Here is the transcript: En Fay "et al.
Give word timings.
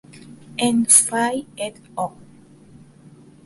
En 0.67 0.79
Fay 0.93 1.45
"et 1.67 1.79
al. 2.07 2.11